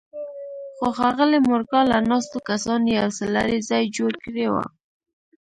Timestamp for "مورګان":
1.49-1.85